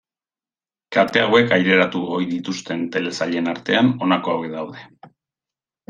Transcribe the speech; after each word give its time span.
Kate 0.95 1.21
hauek 1.25 1.53
aireratu 1.59 2.03
ohi 2.17 2.27
dituzten 2.33 2.83
telesailen 2.97 3.55
artean 3.55 3.93
honako 4.07 4.39
hauek 4.39 4.53
daude. 4.59 4.91